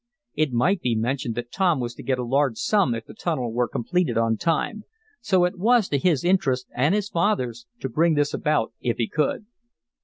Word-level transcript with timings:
It 0.33 0.51
might 0.51 0.81
be 0.81 0.95
mentioned 0.95 1.35
that 1.35 1.51
Tom 1.51 1.79
was 1.79 1.93
to 1.93 2.01
get 2.01 2.17
a 2.17 2.23
large 2.23 2.57
sum 2.57 2.95
if 2.95 3.05
the 3.05 3.13
tunnel 3.13 3.53
were 3.53 3.67
completed 3.67 4.17
on 4.17 4.35
time, 4.35 4.83
so 5.21 5.45
it 5.45 5.59
was 5.59 5.89
to 5.89 5.99
his 5.99 6.23
interest 6.23 6.65
and 6.75 6.95
his 6.95 7.09
father's, 7.09 7.67
to 7.81 7.87
bring 7.87 8.15
this 8.15 8.33
about 8.33 8.73
if 8.81 8.97
he 8.97 9.07
could. 9.07 9.45